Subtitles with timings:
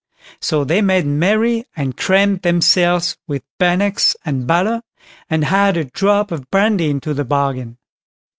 [0.39, 4.81] So they made merry, and crammed themselves with bannocks and butter,
[5.29, 7.77] and had a drop of brandy into the bargain.